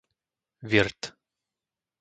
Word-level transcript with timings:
Virt 0.71 0.99